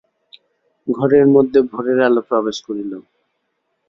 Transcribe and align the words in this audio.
ঘরের 0.87 1.25
মধ্যে 1.27 1.59
ভোরের 1.71 1.99
আলো 2.07 2.21
প্রবেশ 2.29 2.57
করিল। 2.67 2.91